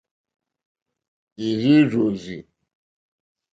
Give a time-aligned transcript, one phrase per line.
[1.45, 2.37] Ì rzí rzɔ́rzí.